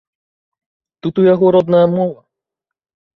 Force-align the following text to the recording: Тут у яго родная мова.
Тут 1.05 1.21
у 1.23 1.25
яго 1.33 1.51
родная 1.57 1.83
мова. 1.97 2.17